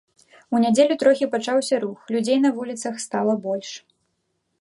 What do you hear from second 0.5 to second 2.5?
У нядзелю трохі пачаўся рух, людзей